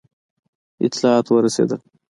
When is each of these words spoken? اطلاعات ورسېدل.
اطلاعات 0.85 1.27
ورسېدل. 1.31 1.81